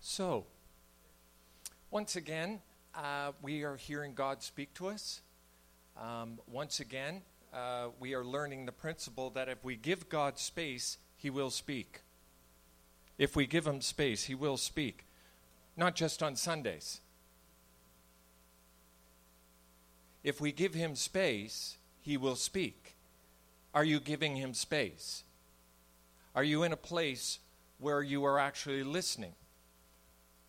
[0.00, 0.46] So,
[1.90, 2.60] once again,
[2.94, 5.20] uh, we are hearing God speak to us.
[6.00, 7.20] Um, once again,
[7.52, 12.00] uh, we are learning the principle that if we give God space, He will speak.
[13.18, 15.04] If we give Him space, He will speak.
[15.76, 17.02] Not just on Sundays.
[20.24, 22.96] If we give Him space, He will speak.
[23.74, 25.24] Are you giving Him space?
[26.34, 27.38] Are you in a place
[27.78, 29.34] where you are actually listening?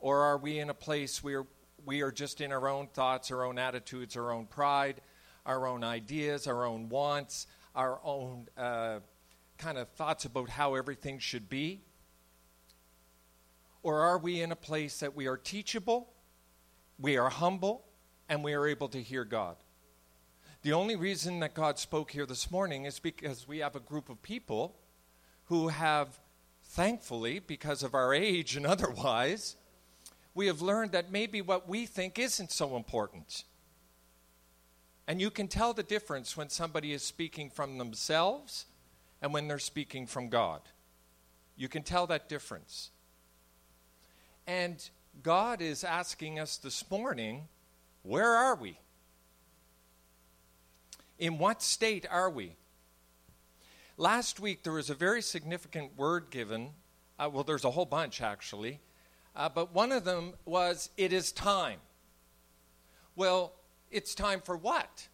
[0.01, 1.45] Or are we in a place where
[1.85, 4.99] we are just in our own thoughts, our own attitudes, our own pride,
[5.45, 8.99] our own ideas, our own wants, our own uh,
[9.59, 11.81] kind of thoughts about how everything should be?
[13.83, 16.11] Or are we in a place that we are teachable,
[16.99, 17.85] we are humble,
[18.27, 19.55] and we are able to hear God?
[20.63, 24.09] The only reason that God spoke here this morning is because we have a group
[24.09, 24.77] of people
[25.45, 26.19] who have,
[26.63, 29.57] thankfully, because of our age and otherwise,
[30.33, 33.43] we have learned that maybe what we think isn't so important.
[35.07, 38.65] And you can tell the difference when somebody is speaking from themselves
[39.21, 40.61] and when they're speaking from God.
[41.57, 42.91] You can tell that difference.
[44.47, 44.89] And
[45.21, 47.47] God is asking us this morning
[48.03, 48.79] where are we?
[51.19, 52.55] In what state are we?
[53.97, 56.69] Last week there was a very significant word given.
[57.19, 58.79] Uh, well, there's a whole bunch actually
[59.35, 61.79] uh, but one of them was, It is time.
[63.15, 63.53] Well,
[63.89, 65.07] it's time for what?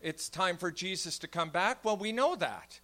[0.00, 1.84] It's time for Jesus to come back?
[1.84, 2.80] Well, we know that.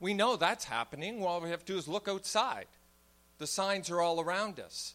[0.00, 1.22] We know that's happening.
[1.22, 2.66] All we have to do is look outside.
[3.38, 4.94] The signs are all around us.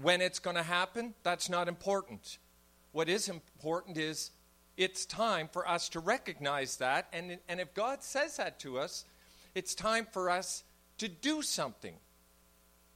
[0.00, 2.38] When it's going to happen, that's not important.
[2.92, 4.30] What is important is
[4.76, 7.06] it's time for us to recognize that.
[7.12, 9.04] And, and if God says that to us,
[9.54, 10.64] it's time for us
[10.98, 11.94] to do something.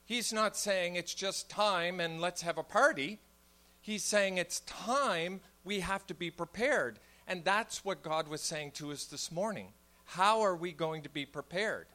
[0.06, 3.18] He's not saying it's just time and let's have a party.
[3.80, 7.00] He's saying it's time we have to be prepared.
[7.26, 9.72] And that's what God was saying to us this morning.
[10.04, 11.88] How are we going to be prepared?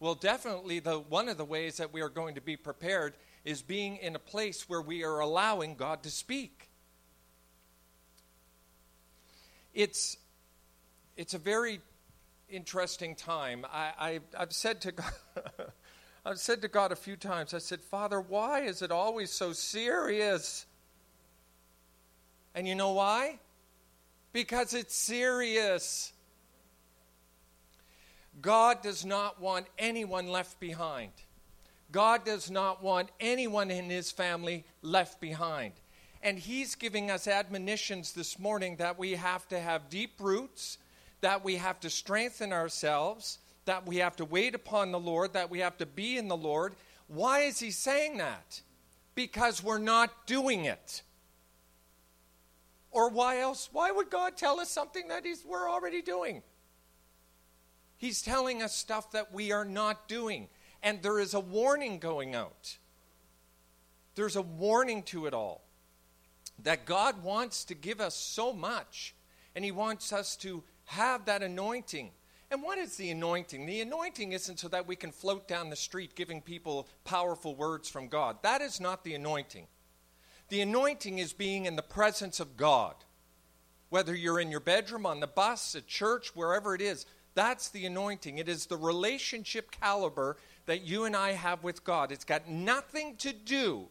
[0.00, 3.12] Well, definitely the one of the ways that we are going to be prepared
[3.44, 6.70] is being in a place where we are allowing God to speak.
[9.74, 10.16] It's
[11.18, 11.82] it's a very
[12.48, 13.66] interesting time.
[13.70, 15.12] I, I have said to God
[16.24, 19.52] I've said to God a few times, I said, Father, why is it always so
[19.52, 20.66] serious?
[22.54, 23.38] And you know why?
[24.32, 26.12] Because it's serious.
[28.42, 31.12] God does not want anyone left behind.
[31.90, 35.72] God does not want anyone in his family left behind.
[36.22, 40.78] And he's giving us admonitions this morning that we have to have deep roots,
[41.22, 43.38] that we have to strengthen ourselves,
[43.70, 46.36] that we have to wait upon the Lord, that we have to be in the
[46.36, 46.74] Lord.
[47.06, 48.62] Why is he saying that?
[49.14, 51.02] Because we're not doing it.
[52.90, 53.68] Or why else?
[53.70, 56.42] Why would God tell us something that we're already doing?
[57.96, 60.48] He's telling us stuff that we are not doing.
[60.82, 62.76] And there is a warning going out.
[64.16, 65.62] There's a warning to it all.
[66.60, 69.14] That God wants to give us so much,
[69.54, 72.10] and He wants us to have that anointing
[72.50, 73.66] and what is the anointing?
[73.66, 77.88] The anointing isn't so that we can float down the street giving people powerful words
[77.88, 78.38] from God.
[78.42, 79.66] That is not the anointing.
[80.48, 82.94] The anointing is being in the presence of God.
[83.88, 87.86] Whether you're in your bedroom, on the bus, at church, wherever it is, that's the
[87.86, 88.38] anointing.
[88.38, 92.10] It is the relationship caliber that you and I have with God.
[92.10, 93.86] It's got nothing to do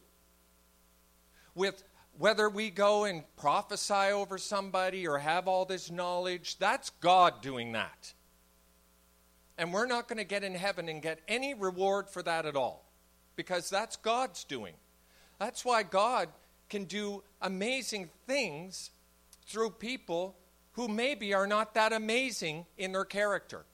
[1.56, 1.84] with
[2.18, 6.58] whether we go and prophesy over somebody or have all this knowledge.
[6.60, 8.14] That's God doing that.
[9.60, 12.56] And we're not going to get in heaven and get any reward for that at
[12.56, 12.90] all
[13.36, 14.74] because that's God's doing.
[15.38, 16.30] That's why God
[16.70, 18.92] can do amazing things
[19.48, 20.38] through people
[20.72, 23.66] who maybe are not that amazing in their character.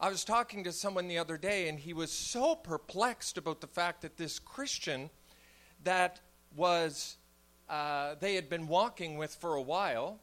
[0.00, 3.66] I was talking to someone the other day, and he was so perplexed about the
[3.66, 5.10] fact that this Christian
[5.84, 6.20] that
[6.56, 7.18] was,
[7.68, 10.18] uh, they had been walking with for a while,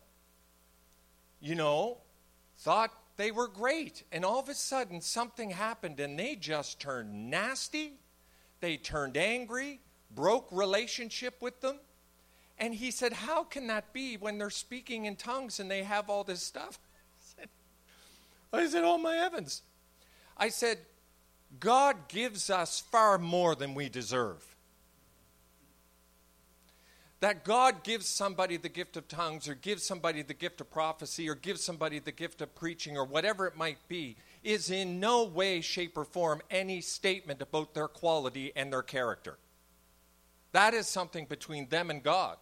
[1.40, 2.00] you know,
[2.58, 4.04] thought they were great.
[4.12, 7.94] And all of a sudden, something happened and they just turned nasty.
[8.60, 9.82] They turned angry,
[10.12, 11.80] broke relationship with them.
[12.60, 16.10] And he said, How can that be when they're speaking in tongues and they have
[16.10, 16.80] all this stuff?
[17.34, 17.50] I said,
[18.54, 19.64] I said Oh my heavens.
[20.36, 20.80] I said,
[21.60, 24.57] God gives us far more than we deserve
[27.20, 31.28] that God gives somebody the gift of tongues or gives somebody the gift of prophecy
[31.28, 35.24] or gives somebody the gift of preaching or whatever it might be is in no
[35.24, 39.38] way, shape, or form any statement about their quality and their character.
[40.52, 42.38] That is something between them and God.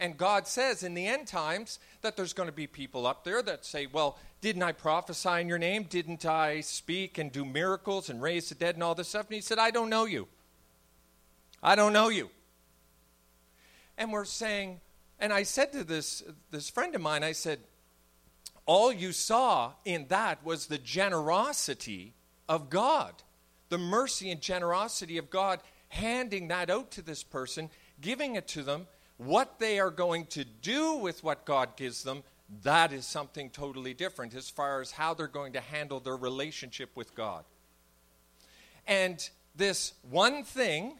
[0.00, 3.42] And God says in the end times that there's going to be people up there
[3.42, 5.82] that say, Well, didn't I prophesy in your name?
[5.84, 9.26] Didn't I speak and do miracles and raise the dead and all this stuff?
[9.26, 10.28] And he said, I don't know you.
[11.62, 12.30] I don't know you.
[13.98, 14.80] And we're saying,
[15.18, 17.58] and I said to this, this friend of mine, I said,
[18.64, 22.14] all you saw in that was the generosity
[22.48, 23.12] of God,
[23.68, 28.62] the mercy and generosity of God handing that out to this person, giving it to
[28.62, 28.86] them.
[29.16, 32.22] What they are going to do with what God gives them,
[32.62, 36.90] that is something totally different as far as how they're going to handle their relationship
[36.94, 37.44] with God.
[38.86, 40.98] And this one thing,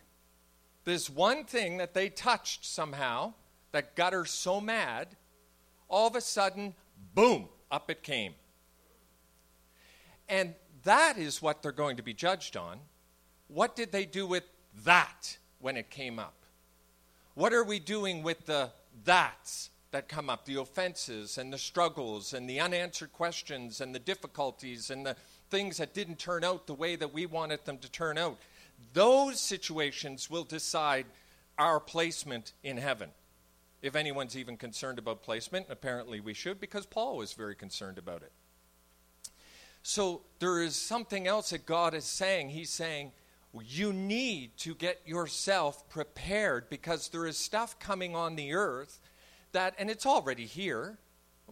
[0.89, 3.35] this one thing that they touched somehow
[3.73, 5.09] that got her so mad,
[5.89, 6.75] all of a sudden,
[7.15, 8.35] boom, up it came.
[10.29, 10.55] And
[10.85, 12.79] that is what they're going to be judged on.
[13.49, 14.45] What did they do with
[14.85, 16.35] that when it came up?
[17.35, 18.71] What are we doing with the
[19.05, 23.99] that's that come up, the offenses and the struggles and the unanswered questions and the
[23.99, 25.17] difficulties and the
[25.51, 28.39] things that didn't turn out the way that we wanted them to turn out.
[28.93, 31.07] Those situations will decide
[31.59, 33.11] our placement in heaven.
[33.81, 37.99] If anyone's even concerned about placement, and apparently we should, because Paul was very concerned
[37.99, 38.33] about it.
[39.83, 42.51] So there is something else that God is saying.
[42.51, 43.13] He's saying,
[43.65, 49.01] you need to get yourself prepared because there is stuff coming on the earth
[49.53, 50.99] that, and it's already here.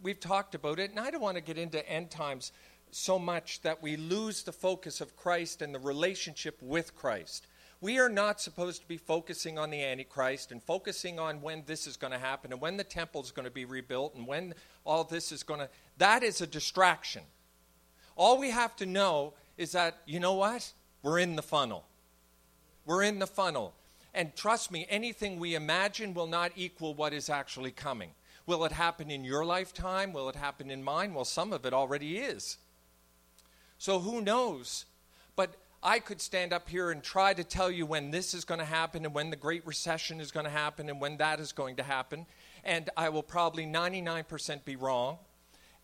[0.03, 2.53] We've talked about it, and I don't want to get into end times
[2.97, 7.47] so much that we lose the focus of Christ and the relationship with Christ.
[7.83, 11.87] We are not supposed to be focusing on the Antichrist and focusing on when this
[11.87, 14.55] is going to happen and when the temple is going to be rebuilt and when
[14.87, 15.69] all this is going to.
[15.99, 17.23] That is a distraction.
[18.17, 20.73] All we have to know is that, you know what?
[21.03, 21.85] We're in the funnel.
[22.87, 23.75] We're in the funnel.
[24.15, 28.13] And trust me, anything we imagine will not equal what is actually coming.
[28.47, 30.15] Will it happen in your lifetime?
[30.15, 31.13] Will it happen in mine?
[31.13, 32.57] Well, some of it already is.
[33.79, 34.87] So who knows?
[35.35, 38.59] But I could stand up here and try to tell you when this is going
[38.61, 41.53] to happen and when the Great Recession is going to happen and when that is
[41.53, 42.27] going to happen.
[42.65, 45.19] And I will probably 99% be wrong.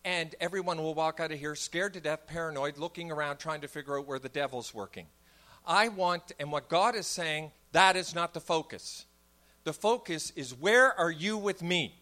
[0.03, 3.69] And everyone will walk out of here scared to death, paranoid, looking around, trying to
[3.69, 5.05] figure out where the devil's working.
[5.65, 9.05] I want, and what God is saying, that is not the focus.
[9.63, 12.01] The focus is where are you with me?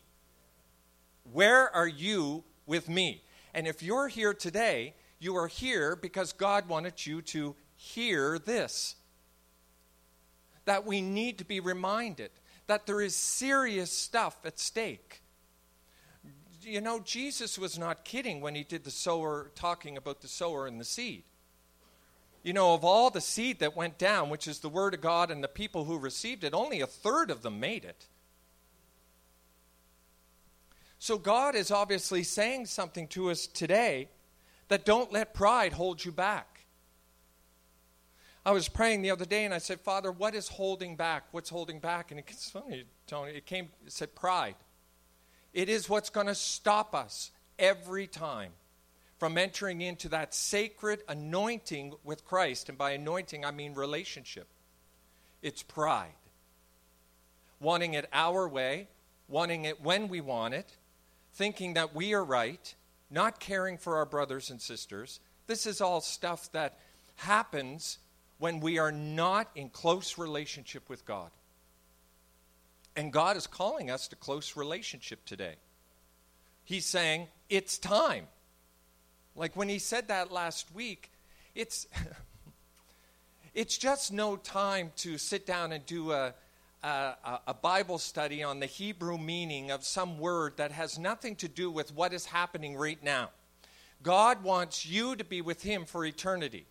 [1.31, 3.23] Where are you with me?
[3.53, 8.95] And if you're here today, you are here because God wanted you to hear this.
[10.65, 12.31] That we need to be reminded
[12.65, 15.21] that there is serious stuff at stake.
[16.63, 20.65] You know, Jesus was not kidding when he did the sower, talking about the sower
[20.65, 21.24] and the seed.
[22.44, 25.29] You know, of all the seed that went down, which is the Word of God
[25.29, 28.07] and the people who received it, only a third of them made it.
[30.97, 34.09] So God is obviously saying something to us today
[34.71, 36.63] that don't let pride hold you back.
[38.45, 41.25] I was praying the other day and I said, Father, what is holding back?
[41.31, 42.09] What's holding back?
[42.09, 44.56] And it's funny, Tony, it came, it said pride.
[45.53, 48.53] It is what's going to stop us every time
[49.19, 52.69] from entering into that sacred anointing with Christ.
[52.69, 54.48] And by anointing, I mean relationship.
[55.41, 56.13] It's pride.
[57.60, 58.88] Wanting it our way,
[59.27, 60.77] wanting it when we want it,
[61.34, 62.74] thinking that we are right,
[63.12, 65.20] not caring for our brothers and sisters.
[65.48, 66.80] This is all stuff that
[67.18, 68.00] happens
[68.39, 71.30] when we are not in close relationship with God.
[72.96, 75.56] And God is calling us to close relationship today.
[76.63, 78.27] He's saying, it's time.
[79.36, 81.12] Like when he said that last week,
[81.53, 81.88] it's
[83.53, 86.34] it's just no time to sit down and do a,
[86.83, 91.47] a, a, Bible study on the Hebrew meaning of some word that has nothing to
[91.47, 93.29] do with what is happening right now.
[94.01, 96.65] God wants you to be with Him for eternity.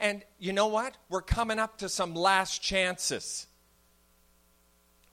[0.00, 0.96] And you know what?
[1.08, 3.46] We're coming up to some last chances.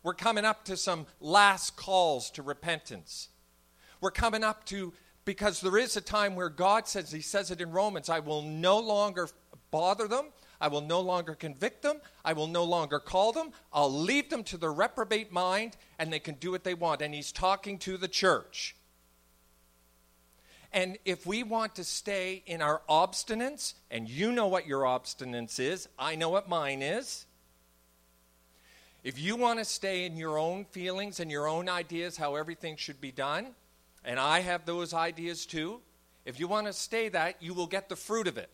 [0.04, 3.30] We're coming up to some last calls to repentance.
[4.00, 4.94] We're coming up to
[5.26, 8.42] because there is a time where God says, He says it in Romans, I will
[8.42, 9.30] no longer
[9.70, 10.28] bother them.
[10.62, 12.00] I will no longer convict them.
[12.24, 13.52] I will no longer call them.
[13.74, 17.02] I'll leave them to their reprobate mind and they can do what they want.
[17.02, 18.76] And He's talking to the church.
[20.72, 25.60] And if we want to stay in our obstinance, and you know what your obstinance
[25.60, 27.26] is, I know what mine is.
[29.04, 32.78] If you want to stay in your own feelings and your own ideas how everything
[32.78, 33.48] should be done,
[34.06, 35.82] and I have those ideas too.
[36.24, 38.50] If you want to stay that, you will get the fruit of it.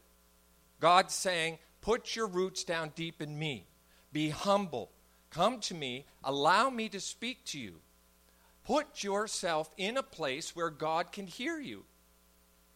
[0.79, 3.65] God's saying, Put your roots down deep in me.
[4.11, 4.91] Be humble.
[5.29, 6.05] Come to me.
[6.21, 7.75] Allow me to speak to you.
[8.65, 11.85] Put yourself in a place where God can hear you.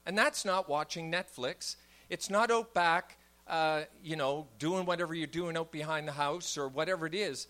[0.05, 1.75] And that's not watching Netflix.
[2.09, 3.17] It's not out back,
[3.49, 7.47] uh, you know, doing whatever you're doing out behind the house or whatever it is.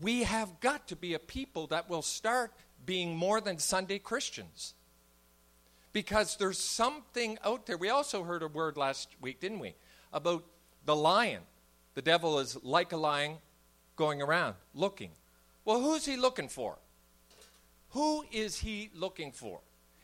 [0.00, 2.54] We have got to be a people that will start
[2.86, 4.72] being more than Sunday Christians.
[5.92, 7.76] Because there's something out there.
[7.76, 9.74] We also heard a word last week, didn't we?
[10.10, 10.42] About
[10.86, 11.42] the lion.
[11.94, 13.36] The devil is like a lion
[13.96, 15.10] going around looking.
[15.64, 16.78] Well, who's he looking for?
[17.90, 19.60] Who is he looking for?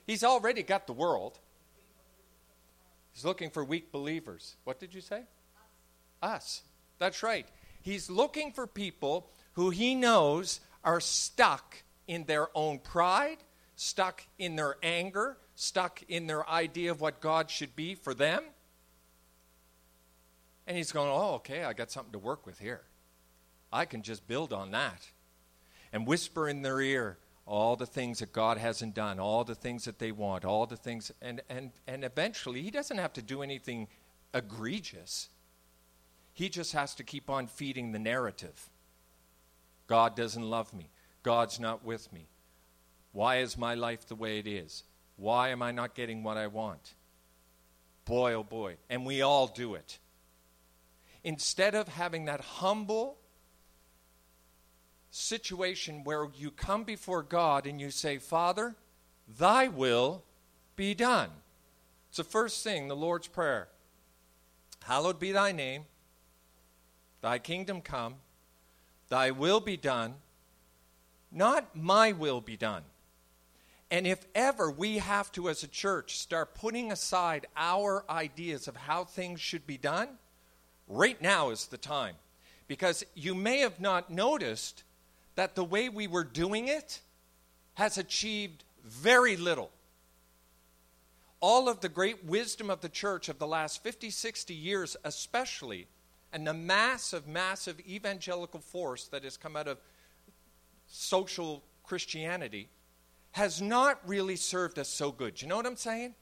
[0.06, 1.38] He's already got the world.
[3.12, 4.56] He's looking for weak believers.
[4.64, 5.22] What did you say?
[6.22, 6.62] Us.
[6.98, 7.46] That's right.
[7.80, 13.38] He's looking for people who he knows are stuck in their own pride,
[13.76, 18.42] stuck in their anger, stuck in their idea of what God should be for them.
[20.66, 22.82] And he's going, Oh, okay, I got something to work with here.
[23.72, 25.08] I can just build on that.
[25.92, 29.84] And whisper in their ear, all the things that God hasn't done, all the things
[29.84, 33.42] that they want, all the things, and, and, and eventually he doesn't have to do
[33.42, 33.88] anything
[34.32, 35.28] egregious.
[36.32, 38.70] He just has to keep on feeding the narrative.
[39.86, 40.90] God doesn't love me.
[41.22, 42.28] God's not with me.
[43.12, 44.84] Why is my life the way it is?
[45.16, 46.94] Why am I not getting what I want?
[48.04, 48.76] Boy, oh boy.
[48.88, 49.98] And we all do it.
[51.24, 53.18] Instead of having that humble,
[55.12, 58.74] situation where you come before God and you say, Father,
[59.38, 60.24] thy will
[60.74, 61.28] be done.
[62.08, 63.68] It's the first thing, the Lord's Prayer.
[64.82, 65.84] Hallowed be thy name,
[67.20, 68.16] thy kingdom come,
[69.10, 70.14] thy will be done,
[71.30, 72.82] not my will be done.
[73.90, 78.76] And if ever we have to, as a church, start putting aside our ideas of
[78.76, 80.08] how things should be done,
[80.92, 82.14] right now is the time.
[82.68, 84.84] Because you may have not noticed
[85.34, 87.00] that the way we were doing it
[87.74, 89.70] has achieved very little.
[91.40, 95.88] All of the great wisdom of the church of the last 50, 60 years, especially,
[96.32, 99.78] and the massive, massive evangelical force that has come out of
[100.86, 102.68] social Christianity,
[103.32, 105.40] has not really served us so good.
[105.42, 106.14] You know what I'm saying?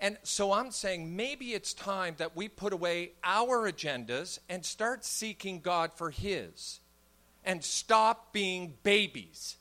[0.00, 5.04] And so I'm saying maybe it's time that we put away our agendas and start
[5.04, 6.80] seeking God for His
[7.44, 9.56] and stop being babies.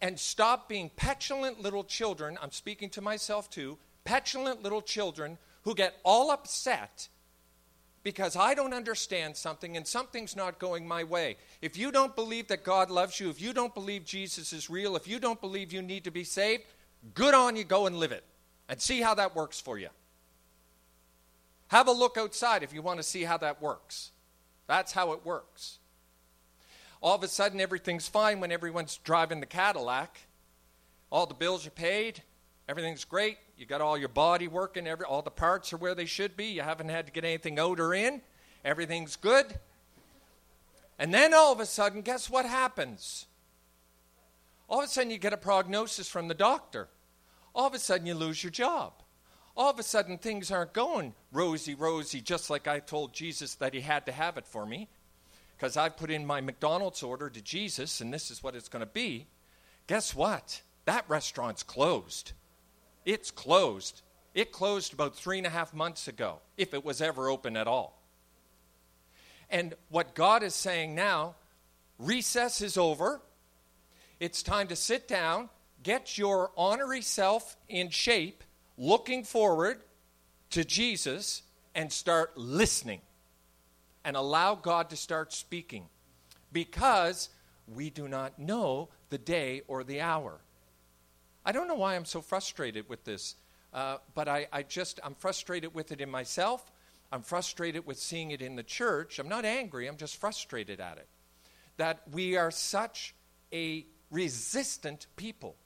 [0.00, 2.38] And stop being petulant little children.
[2.40, 3.78] I'm speaking to myself too.
[4.04, 7.08] Petulant little children who get all upset
[8.04, 11.36] because I don't understand something and something's not going my way.
[11.60, 14.96] If you don't believe that God loves you, if you don't believe Jesus is real,
[14.96, 16.62] if you don't believe you need to be saved,
[17.14, 18.24] Good on you, go and live it
[18.68, 19.88] and see how that works for you.
[21.68, 24.10] Have a look outside if you want to see how that works.
[24.66, 25.78] That's how it works.
[27.00, 30.18] All of a sudden, everything's fine when everyone's driving the Cadillac.
[31.10, 32.22] All the bills are paid,
[32.68, 33.38] everything's great.
[33.56, 36.46] You got all your body working, every, all the parts are where they should be.
[36.46, 38.20] You haven't had to get anything out or in.
[38.64, 39.58] Everything's good.
[40.98, 43.26] And then all of a sudden, guess what happens?
[44.68, 46.88] All of a sudden, you get a prognosis from the doctor.
[47.54, 48.92] All of a sudden, you lose your job.
[49.56, 53.74] All of a sudden, things aren't going rosy, rosy, just like I told Jesus that
[53.74, 54.88] he had to have it for me.
[55.56, 58.84] Because I've put in my McDonald's order to Jesus, and this is what it's going
[58.84, 59.26] to be.
[59.88, 60.62] Guess what?
[60.84, 62.32] That restaurant's closed.
[63.04, 64.02] It's closed.
[64.34, 67.66] It closed about three and a half months ago, if it was ever open at
[67.66, 68.00] all.
[69.50, 71.34] And what God is saying now,
[71.98, 73.20] recess is over.
[74.20, 75.48] It's time to sit down,
[75.82, 78.42] get your honorary self in shape,
[78.76, 79.80] looking forward
[80.50, 81.42] to Jesus,
[81.74, 83.00] and start listening.
[84.04, 85.86] And allow God to start speaking.
[86.52, 87.28] Because
[87.66, 90.40] we do not know the day or the hour.
[91.44, 93.36] I don't know why I'm so frustrated with this,
[93.72, 96.72] uh, but I, I just, I'm frustrated with it in myself.
[97.12, 99.18] I'm frustrated with seeing it in the church.
[99.18, 101.08] I'm not angry, I'm just frustrated at it.
[101.76, 103.14] That we are such
[103.52, 105.56] a resistant people.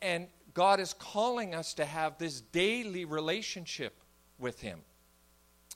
[0.00, 4.00] And God is calling us to have this daily relationship
[4.38, 4.80] with Him.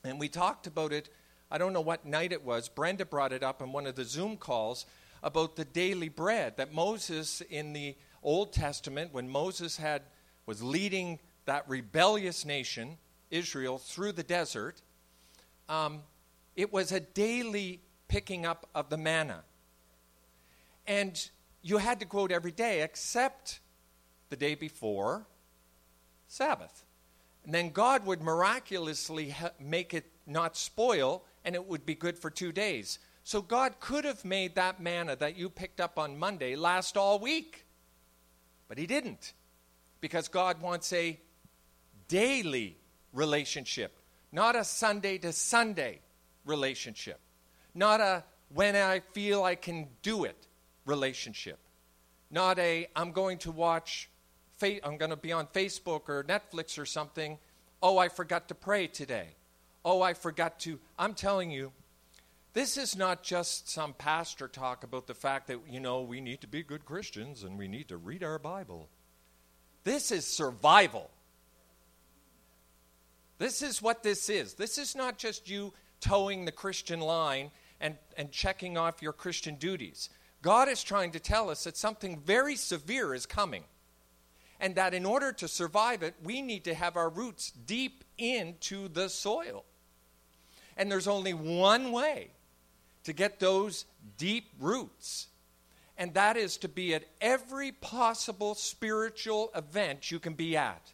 [0.05, 1.09] And we talked about it,
[1.51, 2.69] I don't know what night it was.
[2.69, 4.87] Brenda brought it up in one of the Zoom calls
[5.23, 10.03] about the daily bread that Moses in the Old Testament, when Moses had,
[10.47, 12.99] was leading that rebellious nation,
[13.31, 14.83] Israel, through the desert,
[15.69, 16.03] um,
[16.57, 19.43] it was a daily picking up of the manna.
[20.87, 21.31] And
[21.63, 23.61] you had to quote every day except
[24.31, 25.27] the day before
[26.29, 26.85] Sabbath.
[27.45, 32.31] And then God would miraculously make it not spoil, and it would be good for
[32.31, 32.99] two days.
[33.25, 37.19] So God could have made that manna that you picked up on Monday last all
[37.19, 37.65] week.
[38.69, 39.33] But He didn't.
[40.01, 41.19] Because God wants a
[42.09, 42.77] daily
[43.13, 43.99] relationship,
[44.33, 46.01] not a Sunday to Sunday
[46.45, 47.21] relationship,
[47.75, 48.25] not a
[48.55, 50.47] when I feel I can do it
[50.87, 51.59] relationship,
[52.31, 54.09] not a I'm going to watch,
[54.63, 57.39] I'm going to be on Facebook or Netflix or something.
[57.83, 59.29] Oh, I forgot to pray today.
[59.85, 60.79] Oh, I forgot to.
[60.99, 61.73] I'm telling you,
[62.55, 66.43] this is not just some pastor talk about the fact that, you know, we need
[66.43, 68.89] to be good Christians and we need to read our Bible.
[69.85, 71.11] This is survival.
[73.39, 74.55] This is what this is.
[74.55, 79.57] This is not just you toeing the Christian line and, and checking off your Christian
[79.57, 80.11] duties.
[80.43, 83.65] God is trying to tell us that something very severe is coming.
[84.61, 88.89] And that in order to survive it, we need to have our roots deep into
[88.89, 89.65] the soil.
[90.77, 92.31] And there's only one way
[93.05, 93.85] to get those
[94.17, 95.27] deep roots,
[95.99, 100.93] and that is to be at every possible spiritual event you can be at.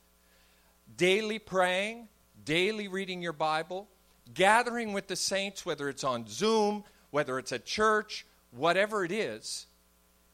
[0.96, 2.08] Daily praying,
[2.44, 3.88] daily reading your Bible,
[4.32, 9.66] gathering with the saints, whether it's on Zoom, whether it's at church, whatever it is.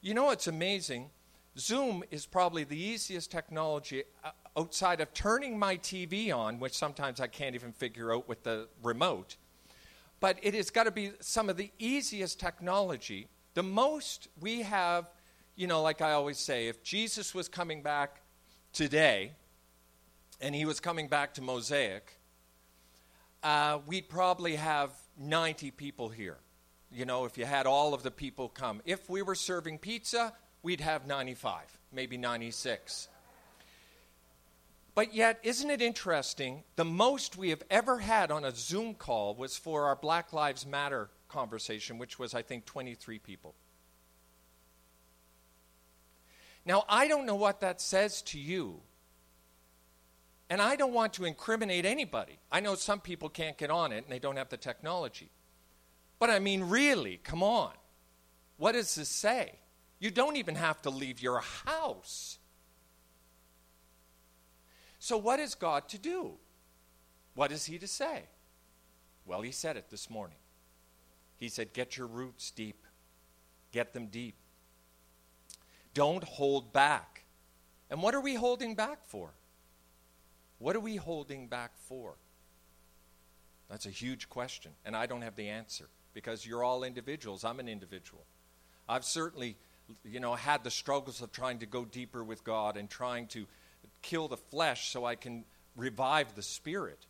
[0.01, 1.09] You know, it's amazing.
[1.57, 7.19] Zoom is probably the easiest technology uh, outside of turning my TV on, which sometimes
[7.19, 9.37] I can't even figure out with the remote.
[10.19, 13.27] But it has got to be some of the easiest technology.
[13.53, 15.07] The most we have,
[15.55, 18.21] you know, like I always say, if Jesus was coming back
[18.73, 19.31] today
[20.41, 22.17] and he was coming back to Mosaic,
[23.43, 26.37] uh, we'd probably have 90 people here.
[26.95, 28.81] You know, if you had all of the people come.
[28.85, 30.31] If we were serving pizza,
[30.63, 31.59] we'd have 95,
[31.91, 33.09] maybe 96.
[34.95, 36.63] But yet, isn't it interesting?
[36.77, 40.65] The most we have ever had on a Zoom call was for our Black Lives
[40.65, 43.55] Matter conversation, which was, I think, 23 people.
[46.65, 48.79] Now, I don't know what that says to you,
[50.49, 52.39] and I don't want to incriminate anybody.
[52.49, 55.29] I know some people can't get on it and they don't have the technology.
[56.19, 57.73] But I mean, really, come on.
[58.57, 59.55] What does this say?
[59.99, 62.39] You don't even have to leave your house.
[64.99, 66.33] So, what is God to do?
[67.33, 68.23] What is He to say?
[69.25, 70.37] Well, He said it this morning.
[71.37, 72.85] He said, Get your roots deep,
[73.71, 74.35] get them deep.
[75.93, 77.25] Don't hold back.
[77.89, 79.31] And what are we holding back for?
[80.57, 82.15] What are we holding back for?
[83.69, 87.45] That's a huge question, and I don't have the answer because you're all individuals.
[87.45, 88.23] I'm an individual.
[88.89, 89.57] I've certainly,
[90.03, 93.45] you know, had the struggles of trying to go deeper with God and trying to
[94.01, 95.43] kill the flesh so I can
[95.75, 97.05] revive the spirit.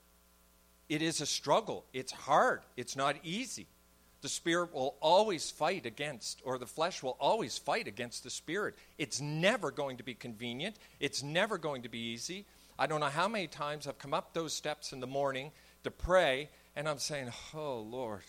[0.89, 1.85] It is a struggle.
[1.93, 2.61] It's hard.
[2.75, 3.67] It's not easy.
[4.21, 8.75] The spirit will always fight against, or the flesh will always fight against the spirit.
[8.97, 10.77] It's never going to be convenient.
[10.99, 12.45] It's never going to be easy.
[12.79, 15.51] I don't know how many times I've come up those steps in the morning
[15.83, 18.23] to pray, and I'm saying, "Oh Lord,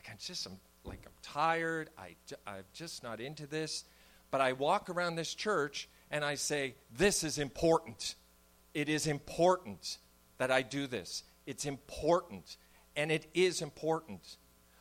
[0.00, 1.90] like I'm just, I'm like I'm tired.
[1.98, 3.84] I, I'm just not into this."
[4.30, 8.14] But I walk around this church and I say, "This is important.
[8.72, 9.98] It is important
[10.38, 11.22] that I do this.
[11.44, 12.56] It's important,
[12.96, 14.36] and it is important.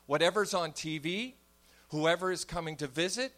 [0.06, 1.34] Whatever's on TV,
[1.90, 3.34] whoever is coming to visit,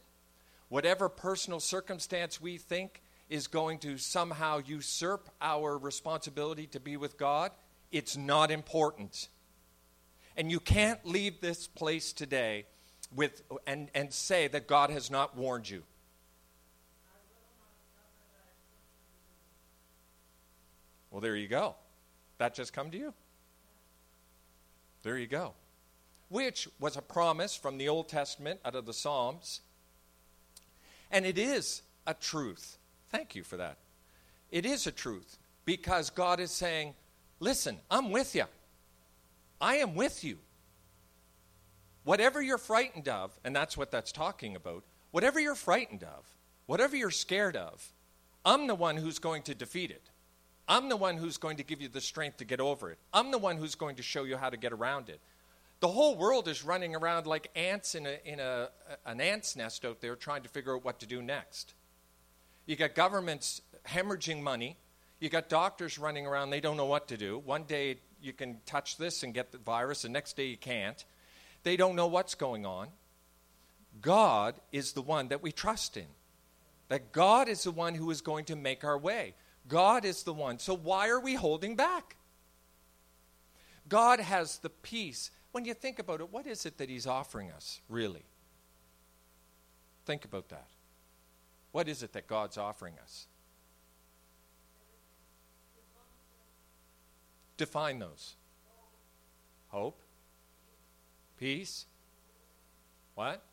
[0.70, 7.18] whatever personal circumstance we think is going to somehow usurp our responsibility to be with
[7.18, 7.52] God,
[7.92, 9.30] it's not important.
[10.38, 12.66] And you can't leave this place today
[13.14, 15.84] with, and, and say that God has not warned you.
[21.10, 21.76] Well, there you go.
[22.38, 23.14] That just come to you.
[25.04, 25.54] There you go.
[26.30, 29.62] Which was a promise from the Old Testament out of the Psalms.
[31.12, 32.78] And it is a truth
[33.12, 33.78] Thank you for that.
[34.52, 36.96] It is a truth because God is saying,
[37.40, 38.46] Listen, I'm with you.
[39.62, 40.40] I am with you.
[42.04, 46.26] Whatever you're frightened of, and that's what that's talking about, whatever you're frightened of,
[46.66, 47.94] whatever you're scared of,
[48.44, 50.10] I'm the one who's going to defeat it.
[50.68, 52.98] I'm the one who's going to give you the strength to get over it.
[53.14, 55.20] I'm the one who's going to show you how to get around it.
[55.80, 58.70] The whole world is running around like ants in, a, in a,
[59.06, 61.74] an ant's nest out there trying to figure out what to do next.
[62.66, 64.78] You got governments hemorrhaging money.
[65.20, 67.38] You got doctors running around, they don't know what to do.
[67.40, 71.04] One day you can touch this and get the virus, the next day you can't.
[71.64, 72.90] They don't know what's going on.
[74.02, 76.08] God is the one that we trust in.
[76.90, 79.36] That God is the one who is going to make our way.
[79.68, 80.60] God is the one.
[80.60, 82.16] So why are we holding back?
[83.88, 85.32] God has the peace.
[85.52, 88.24] When you think about it, what is it that He's offering us, really?
[90.06, 90.68] Think about that.
[91.72, 93.28] What is it that God's offering us?
[97.62, 98.38] Define those.
[99.68, 100.02] Hope.
[101.38, 101.86] Peace.
[103.14, 103.44] What?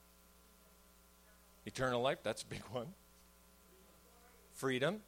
[1.67, 2.87] Eternal life, that's a big one.
[4.55, 5.01] Freedom.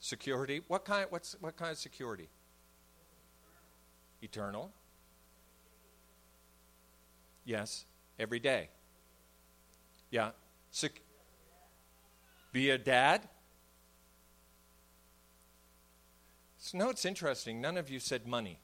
[0.00, 0.62] Security.
[0.66, 2.28] What kind what's what kind of security?
[4.20, 4.72] Eternal.
[7.44, 7.84] Yes,
[8.18, 8.70] every day.
[10.10, 10.30] Yeah.
[10.72, 11.02] Sec-
[12.50, 13.28] be a dad.
[16.66, 17.60] So, no, it's interesting.
[17.60, 18.58] None of you said money.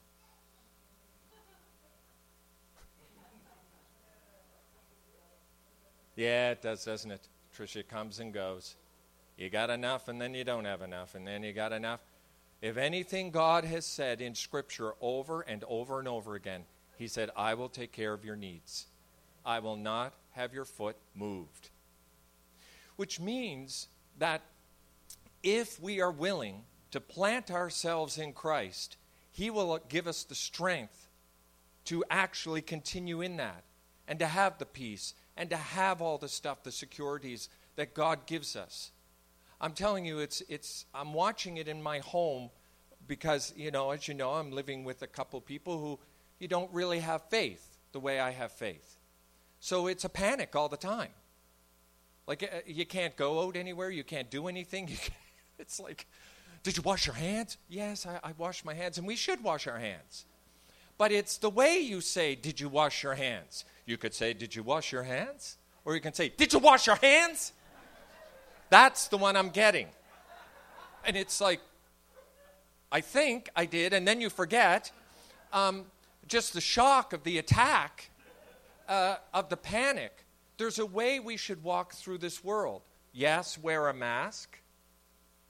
[6.16, 7.28] Yeah, it does, doesn't it?
[7.56, 8.74] Tricia comes and goes.
[9.36, 12.00] You got enough, and then you don't have enough, and then you got enough.
[12.60, 16.64] If anything God has said in Scripture over and over and over again,
[16.98, 18.86] He said, I will take care of your needs.
[19.46, 21.70] I will not have your foot moved.
[22.96, 23.86] Which means
[24.18, 24.42] that
[25.44, 28.96] if we are willing to plant ourselves in Christ,
[29.30, 31.08] He will give us the strength
[31.86, 33.64] to actually continue in that
[34.06, 38.26] and to have the peace and to have all the stuff, the securities that God
[38.26, 38.92] gives us.
[39.60, 42.50] I'm telling you, it's, it's, I'm watching it in my home
[43.06, 45.98] because, you know, as you know, I'm living with a couple people who
[46.38, 48.96] you don't really have faith the way I have faith.
[49.60, 51.10] So it's a panic all the time.
[52.26, 54.90] Like, uh, you can't go out anywhere, you can't do anything.
[55.58, 56.06] it's like,
[56.62, 57.58] did you wash your hands?
[57.68, 60.26] Yes, I, I washed my hands, and we should wash our hands.
[60.96, 63.64] But it's the way you say, Did you wash your hands?
[63.86, 65.56] You could say, Did you wash your hands?
[65.84, 67.52] Or you can say, Did you wash your hands?
[68.70, 69.88] That's the one I'm getting.
[71.04, 71.60] And it's like,
[72.92, 74.92] I think I did, and then you forget.
[75.52, 75.86] Um,
[76.28, 78.10] just the shock of the attack,
[78.88, 80.24] uh, of the panic.
[80.56, 82.82] There's a way we should walk through this world.
[83.12, 84.61] Yes, wear a mask,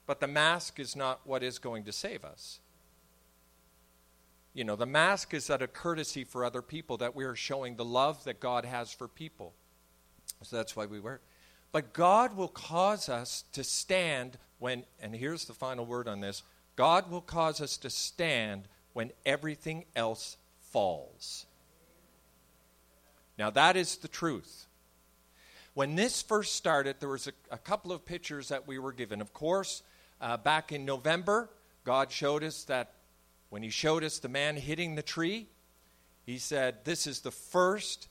[0.05, 2.59] but the mask is not what is going to save us.
[4.53, 7.75] You know, the mask is out a courtesy for other people that we are showing
[7.75, 9.53] the love that God has for people.
[10.43, 11.21] So that's why we wear it.
[11.71, 16.43] But God will cause us to stand when, and here's the final word on this
[16.75, 21.45] God will cause us to stand when everything else falls.
[23.37, 24.67] Now, that is the truth.
[25.73, 29.21] When this first started, there was a, a couple of pictures that we were given.
[29.21, 29.81] Of course,
[30.23, 31.49] uh, back in November,
[31.83, 32.93] God showed us that
[33.49, 35.47] when he showed us the man hitting the tree,
[36.25, 38.07] he said, This is the first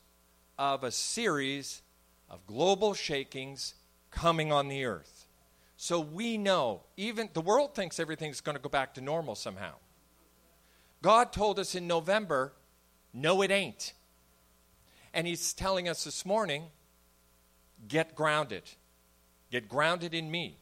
[0.59, 1.81] of a series
[2.29, 3.75] of global shakings
[4.11, 5.27] coming on the earth.
[5.79, 9.73] So we know, even the world thinks everything's going to go back to normal somehow.
[11.01, 12.53] God told us in November,
[13.15, 13.95] no, it ain't.
[15.15, 16.65] And He's telling us this morning,
[17.89, 18.65] get grounded.
[19.51, 20.62] Get grounded in me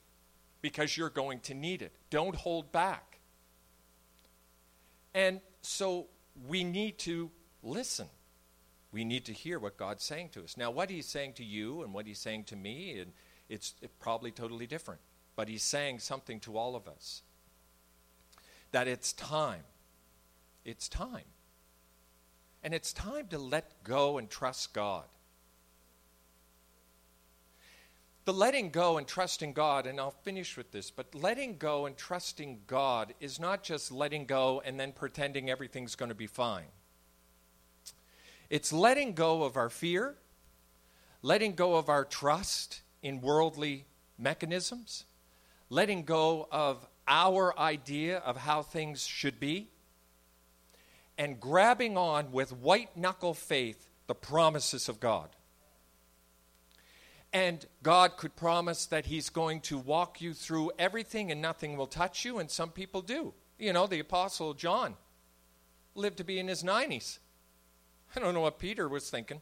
[0.62, 1.92] because you're going to need it.
[2.10, 3.18] Don't hold back.
[5.14, 6.06] And so
[6.48, 7.30] we need to
[7.62, 8.06] listen.
[8.92, 10.56] We need to hear what God's saying to us.
[10.56, 13.12] Now, what He's saying to you and what He's saying to me, and
[13.48, 15.00] it's probably totally different.
[15.36, 17.22] But He's saying something to all of us
[18.72, 19.62] that it's time.
[20.64, 21.24] It's time.
[22.62, 25.04] And it's time to let go and trust God.
[28.24, 31.96] The letting go and trusting God, and I'll finish with this, but letting go and
[31.96, 36.66] trusting God is not just letting go and then pretending everything's going to be fine.
[38.50, 40.16] It's letting go of our fear,
[41.22, 43.86] letting go of our trust in worldly
[44.18, 45.04] mechanisms,
[45.70, 49.68] letting go of our idea of how things should be,
[51.16, 55.30] and grabbing on with white knuckle faith the promises of God.
[57.32, 61.86] And God could promise that He's going to walk you through everything and nothing will
[61.86, 63.34] touch you, and some people do.
[63.58, 64.96] You know, the Apostle John
[65.94, 67.18] lived to be in his 90s.
[68.16, 69.40] I don't know what Peter was thinking.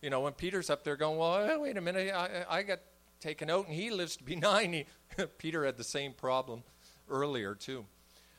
[0.00, 2.78] You know, when Peter's up there going, well, wait a minute, I, I got
[3.20, 4.86] taken out and he lives to be 90.
[5.38, 6.62] Peter had the same problem
[7.10, 7.84] earlier, too.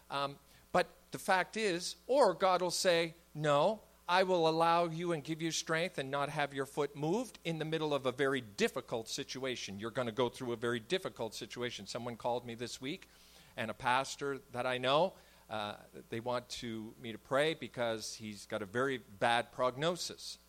[0.09, 0.37] Um,
[0.71, 5.39] but the fact is, or God will say, no, I will allow you and give
[5.39, 9.07] you strength and not have your foot moved in the middle of a very difficult
[9.07, 9.79] situation.
[9.79, 11.85] You're going to go through a very difficult situation.
[11.85, 13.07] Someone called me this week,
[13.55, 15.13] and a pastor that I know,
[15.47, 15.73] uh,
[16.09, 20.39] they want to me to pray because he's got a very bad prognosis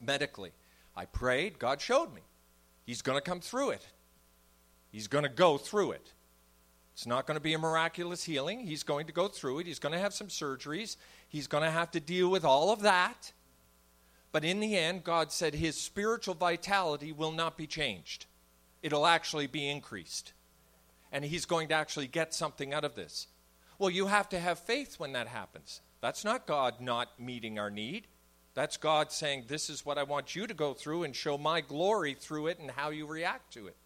[0.00, 0.50] medically.
[0.96, 2.22] I prayed, God showed me.
[2.84, 3.86] He's going to come through it.
[4.90, 6.12] He's going to go through it.
[6.94, 8.60] It's not going to be a miraculous healing.
[8.60, 9.66] He's going to go through it.
[9.66, 10.96] He's going to have some surgeries.
[11.36, 13.34] He's going to have to deal with all of that.
[14.32, 18.24] But in the end, God said his spiritual vitality will not be changed,
[18.82, 20.32] it'll actually be increased.
[21.12, 23.26] And he's going to actually get something out of this.
[23.78, 25.82] Well, you have to have faith when that happens.
[26.00, 28.06] That's not God not meeting our need.
[28.54, 31.60] That's God saying, This is what I want you to go through and show my
[31.60, 33.76] glory through it and how you react to it.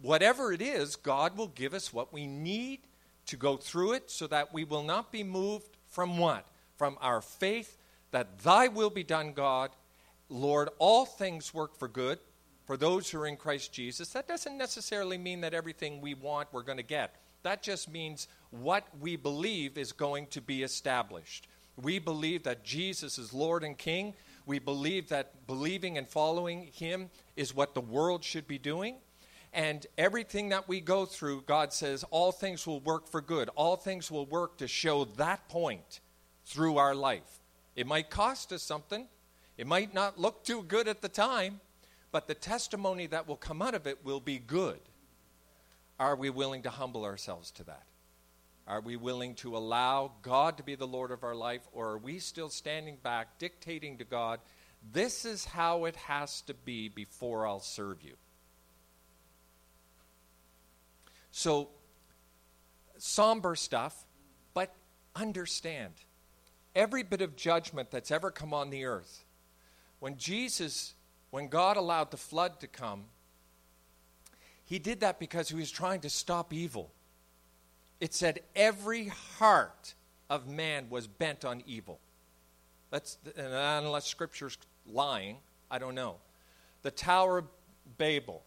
[0.00, 2.82] Whatever it is, God will give us what we need
[3.26, 6.46] to go through it so that we will not be moved from what?
[6.76, 7.78] From our faith
[8.10, 9.70] that thy will be done, God.
[10.28, 12.18] Lord, all things work for good
[12.66, 14.08] for those who are in Christ Jesus.
[14.10, 17.14] That doesn't necessarily mean that everything we want we're going to get.
[17.42, 21.46] That just means what we believe is going to be established.
[21.80, 24.14] We believe that Jesus is Lord and King.
[24.46, 28.96] We believe that believing and following Him is what the world should be doing.
[29.52, 33.48] And everything that we go through, God says, all things will work for good.
[33.54, 36.00] All things will work to show that point
[36.46, 37.40] through our life.
[37.74, 39.06] It might cost us something,
[39.58, 41.60] it might not look too good at the time,
[42.12, 44.80] but the testimony that will come out of it will be good.
[45.98, 47.84] Are we willing to humble ourselves to that?
[48.66, 51.98] Are we willing to allow God to be the Lord of our life, or are
[51.98, 54.40] we still standing back, dictating to God,
[54.92, 58.14] this is how it has to be before I'll serve you?
[61.30, 61.68] So,
[62.98, 64.04] somber stuff,
[64.54, 64.74] but
[65.14, 65.92] understand
[66.76, 69.24] every bit of judgment that's ever come on the earth,
[69.98, 70.94] when Jesus,
[71.30, 73.06] when God allowed the flood to come,
[74.64, 76.92] he did that because he was trying to stop evil
[78.00, 79.08] it said every
[79.38, 79.94] heart
[80.28, 82.00] of man was bent on evil.
[82.90, 85.38] That's, uh, unless Scripture's lying,
[85.70, 86.16] I don't know.
[86.82, 87.46] The Tower of
[87.98, 88.42] Babel.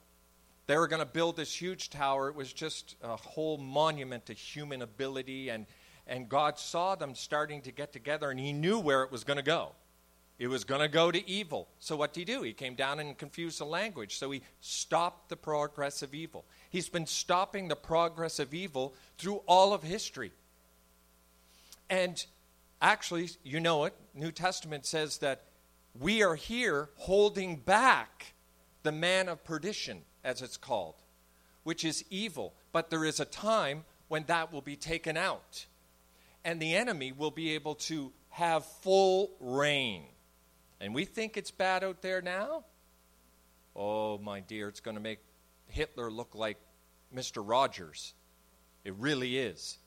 [0.67, 2.29] They were going to build this huge tower.
[2.29, 5.65] It was just a whole monument to human ability, and,
[6.09, 9.37] and God saw them starting to get together, and He knew where it was going
[9.37, 9.71] to go.
[10.39, 11.67] It was going to go to evil.
[11.79, 12.43] So what did he do?
[12.43, 14.17] He came down and confused the language.
[14.17, 16.45] So he stopped the progress of evil.
[16.69, 20.31] He's been stopping the progress of evil through all of history.
[21.89, 22.25] And
[22.81, 25.43] actually, you know it, New Testament says that
[25.99, 28.33] we are here holding back
[28.83, 30.95] the man of perdition, as it's called,
[31.63, 32.53] which is evil.
[32.71, 35.65] But there is a time when that will be taken out.
[36.43, 40.05] And the enemy will be able to have full reign.
[40.79, 42.63] And we think it's bad out there now?
[43.75, 45.19] Oh, my dear, it's going to make
[45.67, 46.57] Hitler look like
[47.13, 47.43] Mr.
[47.45, 48.13] Rogers.
[48.83, 49.77] It really is.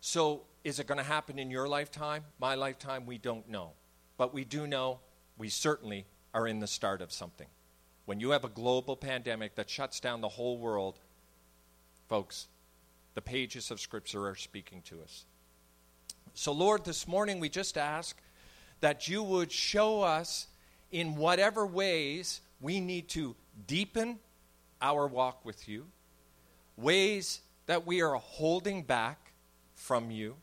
[0.00, 2.24] So, is it going to happen in your lifetime?
[2.38, 3.06] My lifetime?
[3.06, 3.72] We don't know.
[4.16, 5.00] But we do know
[5.38, 7.46] we certainly are in the start of something.
[8.04, 10.98] When you have a global pandemic that shuts down the whole world,
[12.08, 12.48] folks,
[13.20, 15.26] the pages of Scripture are speaking to us.
[16.32, 18.16] So, Lord, this morning we just ask
[18.80, 20.46] that you would show us
[20.90, 24.18] in whatever ways we need to deepen
[24.80, 25.84] our walk with you,
[26.78, 29.32] ways that we are holding back
[29.74, 30.36] from you,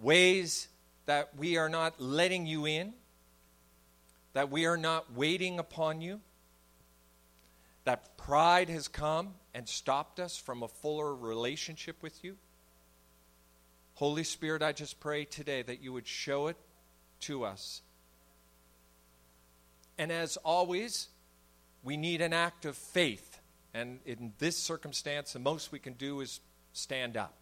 [0.00, 0.68] ways
[1.06, 2.94] that we are not letting you in,
[4.32, 6.20] that we are not waiting upon you,
[7.82, 12.36] that pride has come and stopped us from a fuller relationship with you.
[13.94, 16.56] Holy Spirit, I just pray today that you would show it
[17.20, 17.80] to us.
[19.96, 21.08] And as always,
[21.84, 23.38] we need an act of faith.
[23.72, 26.40] And in this circumstance, the most we can do is
[26.72, 27.34] stand up.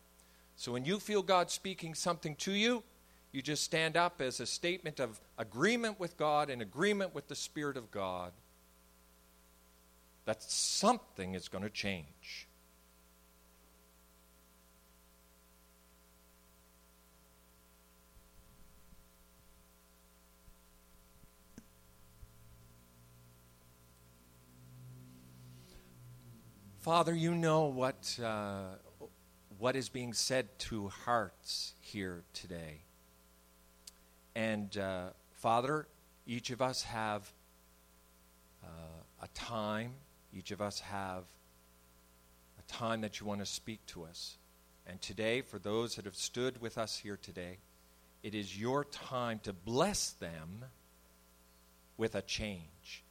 [0.56, 2.82] So when you feel God speaking something to you,
[3.32, 7.34] you just stand up as a statement of agreement with God and agreement with the
[7.34, 8.32] Spirit of God
[10.24, 12.48] that something is going to change.
[26.82, 28.74] Father, you know what, uh,
[29.56, 32.80] what is being said to hearts here today.
[34.34, 35.86] And uh, Father,
[36.26, 37.32] each of us have
[38.64, 38.66] uh,
[39.22, 39.92] a time,
[40.32, 41.24] each of us have
[42.58, 44.36] a time that you want to speak to us.
[44.86, 47.58] And today, for those that have stood with us here today,
[48.22, 50.64] it is your time to bless them
[51.96, 53.04] with a change.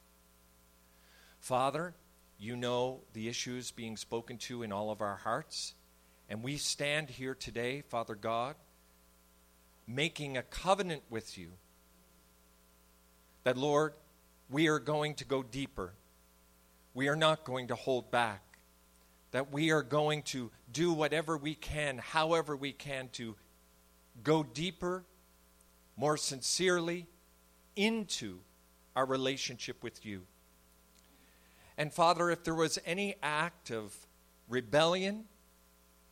[1.40, 1.94] Father,
[2.38, 5.74] you know the issues being spoken to in all of our hearts.
[6.28, 8.56] And we stand here today, Father God,
[9.86, 11.52] making a covenant with you
[13.44, 13.94] that, Lord,
[14.50, 15.92] we are going to go deeper.
[16.94, 18.42] We are not going to hold back.
[19.30, 23.34] That we are going to do whatever we can, however we can, to
[24.22, 25.04] go deeper,
[25.96, 27.06] more sincerely
[27.76, 28.40] into
[28.94, 30.22] our relationship with you.
[31.78, 33.96] And Father, if there was any act of
[34.48, 35.24] rebellion,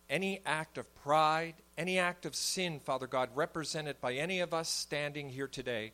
[0.08, 4.68] any act of pride, any act of sin, Father God, represented by any of us
[4.68, 5.92] standing here today,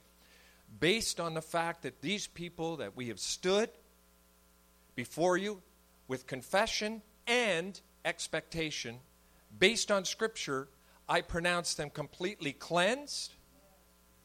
[0.81, 3.69] based on the fact that these people that we have stood
[4.97, 5.63] before you
[6.09, 8.99] with confession and expectation,
[9.57, 10.69] based on Scripture,
[11.09, 13.35] I pronounce them completely cleansed,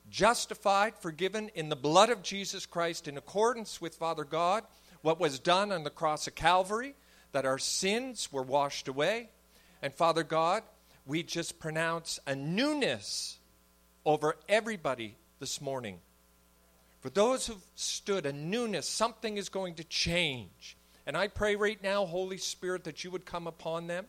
[0.09, 4.63] justified, forgiven in the blood of Jesus Christ in accordance with Father God,
[5.01, 6.95] what was done on the cross of Calvary,
[7.33, 9.29] that our sins were washed away.
[9.81, 10.63] And Father God,
[11.05, 13.39] we just pronounce a newness
[14.05, 15.99] over everybody this morning
[17.01, 20.77] for those who've stood a newness, something is going to change.
[21.05, 24.05] And I pray right now, Holy Spirit, that you would come upon them.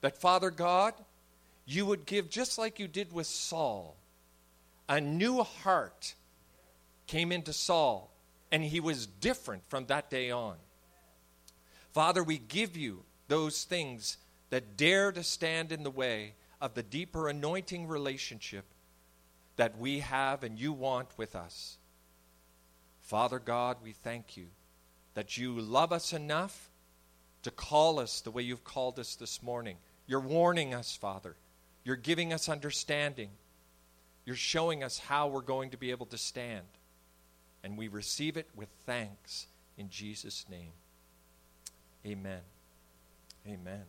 [0.00, 0.94] That, Father God,
[1.66, 3.96] you would give, just like you did with Saul,
[4.88, 6.14] a new heart
[7.08, 8.12] came into Saul,
[8.52, 10.56] and he was different from that day on.
[11.92, 14.18] Father, we give you those things
[14.50, 18.64] that dare to stand in the way of the deeper anointing relationship
[19.56, 21.76] that we have and you want with us.
[23.08, 24.48] Father God, we thank you
[25.14, 26.68] that you love us enough
[27.42, 29.78] to call us the way you've called us this morning.
[30.06, 31.34] You're warning us, Father.
[31.84, 33.30] You're giving us understanding.
[34.26, 36.66] You're showing us how we're going to be able to stand.
[37.64, 39.46] And we receive it with thanks
[39.78, 40.72] in Jesus' name.
[42.04, 42.42] Amen.
[43.46, 43.84] Amen.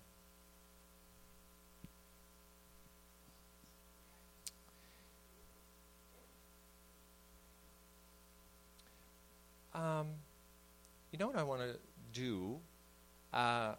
[11.19, 11.75] Know what I want to
[12.13, 12.59] do?
[13.33, 13.73] Uh,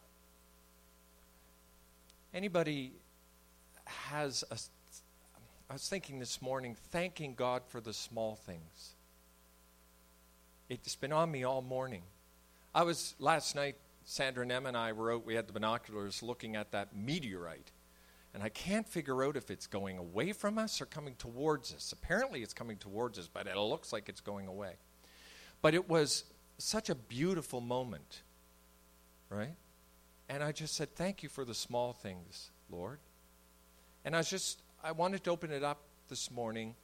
[2.35, 2.93] anybody
[3.87, 4.59] has a.
[5.71, 8.95] I was thinking this morning, thanking God for the small things.
[10.69, 12.03] It's been on me all morning.
[12.75, 16.23] I was last night, Sandra and Emma and I were out, we had the binoculars
[16.23, 17.71] looking at that meteorite.
[18.35, 21.93] And I can't figure out if it's going away from us or coming towards us.
[21.93, 24.75] Apparently, it's coming towards us, but it looks like it's going away.
[25.63, 26.25] But it was
[26.65, 28.23] such a beautiful moment,
[29.29, 29.55] right?
[30.29, 32.99] And I just said, Thank you for the small things, Lord.
[34.05, 36.75] And I was just, I wanted to open it up this morning.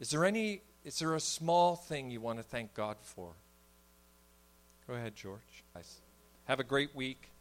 [0.00, 3.32] Is there any, is there a small thing you want to thank God for?
[4.86, 5.64] Go ahead, George.
[6.44, 7.31] Have a great week.